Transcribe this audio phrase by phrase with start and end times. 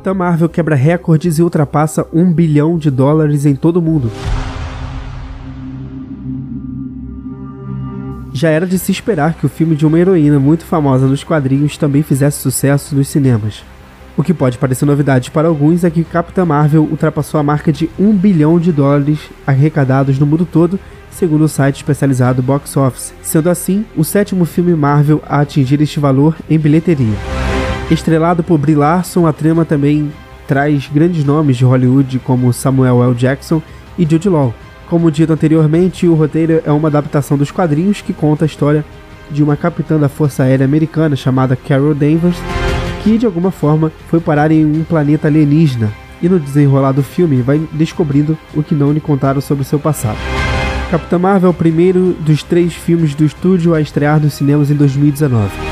[0.00, 4.10] Capitã Marvel quebra recordes e ultrapassa um bilhão de dólares em todo o mundo.
[8.32, 11.76] Já era de se esperar que o filme de uma heroína muito famosa nos quadrinhos
[11.76, 13.62] também fizesse sucesso nos cinemas.
[14.16, 17.90] O que pode parecer novidade para alguns é que Capitã Marvel ultrapassou a marca de
[17.98, 20.80] 1 bilhão de dólares arrecadados no mundo todo,
[21.10, 26.00] segundo o site especializado Box Office, sendo assim o sétimo filme Marvel a atingir este
[26.00, 27.39] valor em bilheteria.
[27.90, 30.12] Estrelado por Brie Larson, a trama também
[30.46, 33.14] traz grandes nomes de Hollywood como Samuel L.
[33.14, 33.60] Jackson
[33.98, 34.54] e Jude Law.
[34.88, 38.84] Como dito anteriormente, o roteiro é uma adaptação dos quadrinhos que conta a história
[39.28, 42.36] de uma capitã da Força Aérea Americana chamada Carol Danvers,
[43.02, 47.42] que de alguma forma foi parar em um planeta alienígena e no desenrolar do filme
[47.42, 50.18] vai descobrindo o que não lhe contaram sobre seu passado.
[50.92, 54.74] Capitã Marvel é o primeiro dos três filmes do estúdio a estrear nos cinemas em
[54.74, 55.69] 2019.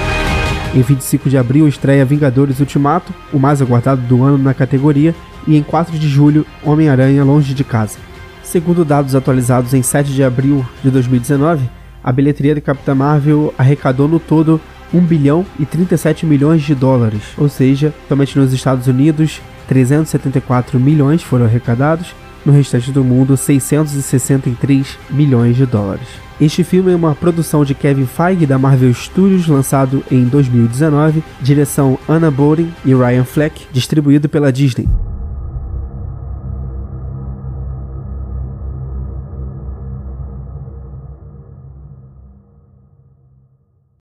[0.75, 5.15] Em 25 de abril estreia Vingadores Ultimato, o mais aguardado do ano na categoria,
[5.47, 7.99] e em 4 de julho Homem-Aranha Longe de Casa.
[8.43, 11.69] Segundo dados atualizados em 7 de abril de 2019,
[12.05, 14.61] a bilheteria de Capitã Marvel arrecadou no todo
[14.93, 21.23] 1 bilhão e 37 milhões de dólares, ou seja, somente nos Estados Unidos 374 milhões
[21.23, 26.07] foram arrecadados, no restante do mundo 663 milhões de dólares.
[26.41, 31.99] Este filme é uma produção de Kevin Feige da Marvel Studios, lançado em 2019, direção
[32.09, 34.89] Anna Boden e Ryan Fleck, distribuído pela Disney.